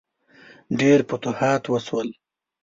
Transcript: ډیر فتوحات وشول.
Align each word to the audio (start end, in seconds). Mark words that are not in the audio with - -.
ډیر 0.79 0.99
فتوحات 1.09 1.63
وشول. 1.67 2.09